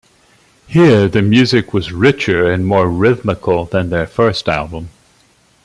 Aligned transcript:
Here 0.65 1.07
the 1.07 1.21
music 1.21 1.75
was 1.75 1.91
richer 1.91 2.51
and 2.51 2.65
more 2.65 2.89
rhythmical 2.89 3.65
than 3.65 3.91
their 3.91 4.07
first 4.07 4.49
album. 4.49 4.89